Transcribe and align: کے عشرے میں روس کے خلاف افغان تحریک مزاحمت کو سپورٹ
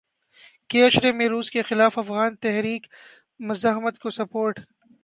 کے 0.69 0.85
عشرے 0.87 1.11
میں 1.11 1.27
روس 1.27 1.51
کے 1.51 1.61
خلاف 1.61 1.97
افغان 1.99 2.35
تحریک 2.35 2.87
مزاحمت 3.39 3.99
کو 3.99 4.09
سپورٹ 4.09 4.59